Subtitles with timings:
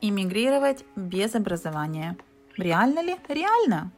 [0.00, 2.16] Иммигрировать без образования.
[2.56, 3.16] Реально ли?
[3.28, 3.90] Реально.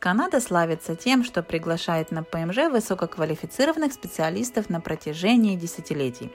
[0.00, 6.32] Канада славится тем, что приглашает на ПМЖ высококвалифицированных специалистов на протяжении десятилетий.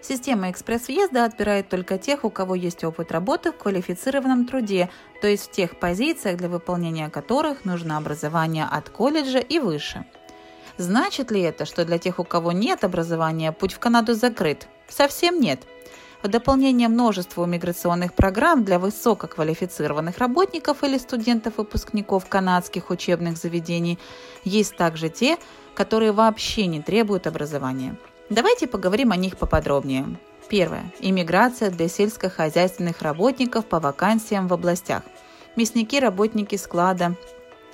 [0.00, 4.90] Система экспресс-въезда отбирает только тех, у кого есть опыт работы в квалифицированном труде,
[5.20, 10.04] то есть в тех позициях, для выполнения которых нужно образование от колледжа и выше.
[10.76, 14.68] Значит ли это, что для тех, у кого нет образования, путь в Канаду закрыт?
[14.88, 15.62] Совсем нет–
[16.26, 23.96] в дополнение множеству миграционных программ для высококвалифицированных работников или студентов-выпускников канадских учебных заведений
[24.42, 25.36] есть также те,
[25.76, 27.96] которые вообще не требуют образования.
[28.28, 30.18] Давайте поговорим о них поподробнее.
[30.48, 30.92] Первое.
[30.98, 35.04] Иммиграция для сельскохозяйственных работников по вакансиям в областях.
[35.54, 37.14] Мясники, работники склада,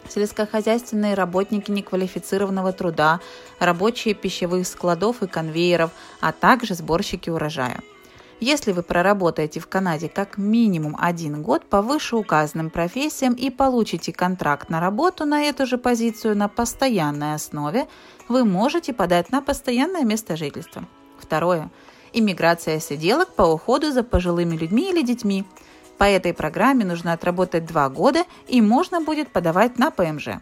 [0.09, 3.21] сельскохозяйственные работники неквалифицированного труда,
[3.59, 5.91] рабочие пищевых складов и конвейеров,
[6.21, 7.81] а также сборщики урожая–
[8.43, 14.69] если вы проработаете в Канаде как минимум один год по вышеуказанным профессиям и получите контракт
[14.69, 17.87] на работу на эту же позицию на постоянной основе,
[18.29, 20.85] вы можете подать на постоянное место жительства.
[21.21, 21.71] Второе.
[22.13, 25.45] Иммиграция сиделок по уходу за пожилыми людьми или детьми.
[25.97, 30.41] По этой программе нужно отработать два года и можно будет подавать на ПМЖ.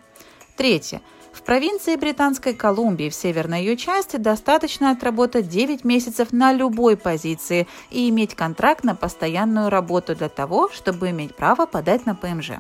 [0.57, 1.03] Третье.
[1.33, 7.69] В провинции Британской Колумбии в северной ее части достаточно отработать 9 месяцев на любой позиции
[7.91, 12.53] и иметь контракт на постоянную работу для того, чтобы иметь право подать на ПМЖ.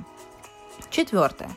[0.89, 1.51] Четвертое.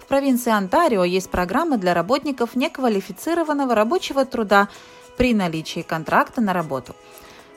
[0.00, 4.68] В провинции Онтарио есть программа для работников неквалифицированного рабочего труда
[5.16, 6.94] при наличии контракта на работу–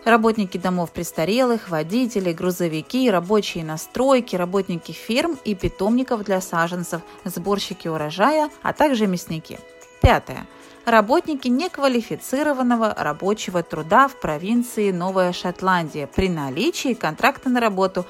[0.05, 7.87] Работники домов престарелых, водители, грузовики, рабочие на стройке, работники ферм и питомников для саженцев, сборщики
[7.87, 9.59] урожая, а также мясники.
[10.01, 10.45] Пятое.
[10.85, 18.05] Работники неквалифицированного рабочего труда в провинции Новая Шотландия при наличии контракта на работу.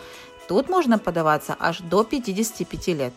[0.47, 3.13] Тут можно подаваться аж до 55 лет.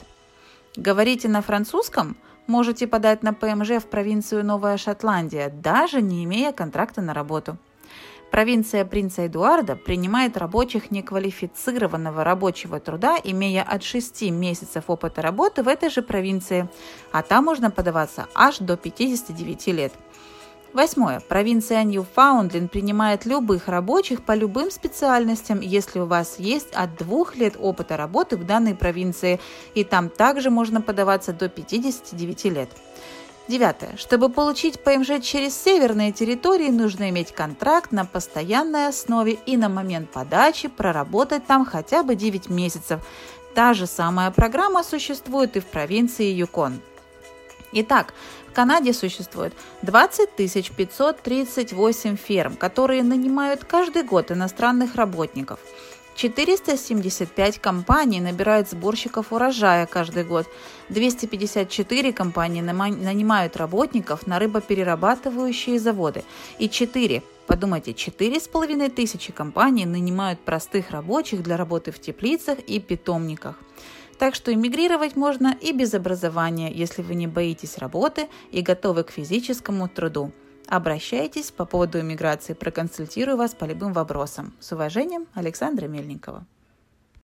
[0.77, 2.19] Говорите на французском?
[2.47, 7.57] Можете подать на ПМЖ в провинцию Новая Шотландия, даже не имея контракта на работу.
[8.31, 15.69] Провинция принца Эдуарда принимает рабочих неквалифицированного рабочего труда, имея от 6 месяцев опыта работы в
[15.69, 16.69] этой же провинции,
[17.13, 19.93] а там можно подаваться аж до 59 лет.
[20.77, 21.21] Восьмое.
[21.21, 27.55] Провинция Ньюфаундленд принимает любых рабочих по любым специальностям, если у вас есть от двух лет
[27.59, 29.41] опыта работы в данной провинции,
[29.75, 32.69] и там также можно подаваться до 59 лет.
[33.49, 33.97] Девятое.
[33.97, 40.11] Чтобы получить ПМЖ через северные территории, нужно иметь контракт на постоянной основе и на момент
[40.11, 43.01] подачи проработать там хотя бы 9 месяцев.
[43.55, 46.81] Та же самая программа существует и в провинции Юкон.
[47.73, 48.15] Итак,
[48.49, 55.61] в Канаде существует 20 538 ферм, которые нанимают каждый год иностранных работников–
[56.17, 60.47] 475 компаний набирают сборщиков урожая каждый год.
[60.89, 66.25] 254 компании нанимают работников на рыбоперерабатывающие заводы.
[66.59, 73.57] И 4, подумайте, 4,5 тысячи компаний нанимают простых рабочих для работы в теплицах и питомниках.
[74.19, 79.11] Так что эмигрировать можно и без образования, если вы не боитесь работы и готовы к
[79.11, 80.33] физическому труду.
[80.69, 84.53] Обращайтесь по поводу иммиграции, проконсультирую вас по любым вопросам.
[84.59, 86.45] С уважением, Александра Мельникова.